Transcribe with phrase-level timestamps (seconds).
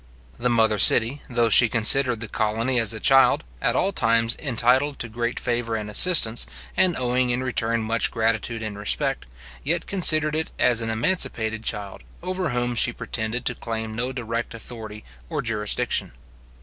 [0.39, 4.97] The mother city, though she considered the colony as a child, at all times entitled
[4.97, 9.27] to great favour and assistance, and owing in return much gratitude and respect,
[9.63, 14.55] yet considered it as an emancipated child, over whom she pretended to claim no direct
[14.55, 16.13] authority or jurisdiction.